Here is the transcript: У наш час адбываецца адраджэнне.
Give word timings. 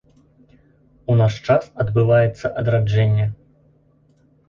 У 1.11 1.17
наш 1.19 1.37
час 1.49 1.63
адбываецца 1.85 2.53
адраджэнне. 2.65 3.33